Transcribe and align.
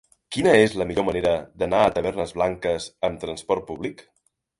Quina 0.35 0.51
és 0.59 0.71
la 0.81 0.85
millor 0.91 1.03
manera 1.09 1.33
d'anar 1.63 1.81
a 1.81 1.91
Tavernes 1.97 2.33
Blanques 2.39 2.87
amb 3.11 3.21
transport 3.27 3.69
públic? 3.69 4.03